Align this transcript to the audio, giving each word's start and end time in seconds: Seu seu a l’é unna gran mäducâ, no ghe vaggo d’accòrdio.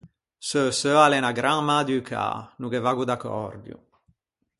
Seu 0.49 0.67
seu 0.79 0.95
a 1.05 1.07
l’é 1.09 1.19
unna 1.21 1.37
gran 1.39 1.59
mäducâ, 1.69 2.25
no 2.59 2.67
ghe 2.71 2.79
vaggo 2.85 3.03
d’accòrdio. 3.07 3.77